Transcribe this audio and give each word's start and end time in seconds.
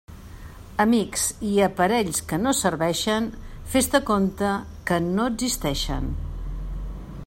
Amics 0.83 1.25
i 1.49 1.51
aparells 1.65 2.21
que 2.31 2.39
no 2.45 2.55
servixen, 2.61 3.29
fes-te 3.75 4.03
compte 4.11 4.55
que 4.91 5.01
no 5.11 5.33
existixen. 5.35 6.13